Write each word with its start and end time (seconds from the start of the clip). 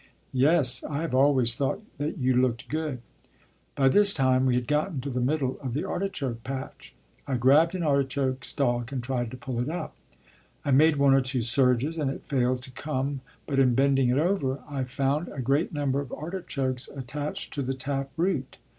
"Yes, 0.33 0.83
I 0.83 1.01
have 1.01 1.13
always 1.13 1.53
thought 1.55 1.83
that 1.99 2.17
you 2.17 2.33
looked 2.33 2.67
good." 2.69 3.03
By 3.75 3.87
this 3.87 4.15
time 4.15 4.47
we 4.47 4.55
had 4.55 4.65
gotten 4.65 4.99
to 5.01 5.11
the 5.11 5.21
middle 5.21 5.59
of 5.61 5.75
the 5.75 5.83
artichoke 5.83 6.43
patch. 6.43 6.95
I 7.27 7.35
grabbed 7.37 7.75
an 7.75 7.83
artichoke 7.83 8.43
stalk 8.43 8.91
and 8.91 9.03
tried 9.03 9.29
to 9.29 9.37
pull 9.37 9.59
it 9.59 9.69
up. 9.69 9.95
I 10.65 10.71
made 10.71 10.95
one 10.95 11.13
or 11.13 11.21
two 11.21 11.43
surges 11.43 11.99
and 11.99 12.09
it 12.09 12.25
failed 12.25 12.63
to 12.63 12.71
come, 12.71 13.21
but 13.45 13.59
in 13.59 13.75
bending 13.75 14.09
it 14.09 14.17
over 14.17 14.61
I 14.67 14.85
found 14.85 15.27
a 15.27 15.39
great 15.39 15.71
number 15.71 16.01
of 16.01 16.11
artichokes 16.11 16.87
attached 16.87 17.53
to 17.53 17.61
the 17.61 17.75
tap 17.75 18.09
root. 18.17 18.57